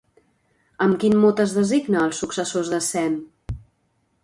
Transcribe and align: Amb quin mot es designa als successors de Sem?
Amb 0.85 0.97
quin 1.03 1.17
mot 1.25 1.43
es 1.43 1.53
designa 1.59 2.01
als 2.05 2.23
successors 2.25 2.73
de 2.75 2.83
Sem? 2.89 3.21